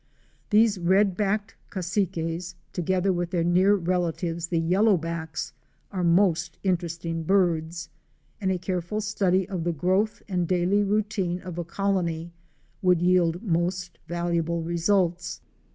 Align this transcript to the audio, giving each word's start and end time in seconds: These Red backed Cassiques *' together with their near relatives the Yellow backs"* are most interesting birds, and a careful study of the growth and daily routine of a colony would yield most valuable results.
These 0.49 0.79
Red 0.79 1.15
backed 1.15 1.53
Cassiques 1.69 2.55
*' 2.63 2.73
together 2.73 3.13
with 3.13 3.29
their 3.29 3.43
near 3.43 3.75
relatives 3.75 4.47
the 4.47 4.57
Yellow 4.57 4.97
backs"* 4.97 5.53
are 5.91 6.03
most 6.03 6.57
interesting 6.63 7.21
birds, 7.21 7.87
and 8.41 8.51
a 8.51 8.57
careful 8.57 8.99
study 8.99 9.47
of 9.47 9.63
the 9.63 9.71
growth 9.71 10.23
and 10.27 10.47
daily 10.47 10.81
routine 10.81 11.39
of 11.41 11.59
a 11.59 11.63
colony 11.63 12.31
would 12.81 12.99
yield 12.99 13.43
most 13.43 13.99
valuable 14.07 14.63
results. 14.63 15.39